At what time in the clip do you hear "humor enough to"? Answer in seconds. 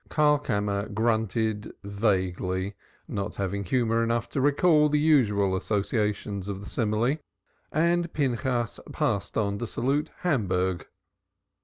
3.63-4.41